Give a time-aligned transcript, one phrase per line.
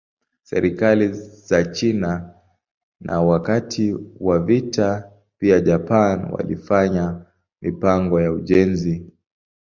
[0.43, 1.07] Serikali
[1.47, 2.33] za China
[2.99, 7.25] na wakati wa vita pia Japan walifanya
[7.61, 9.05] mipango ya ujenzi.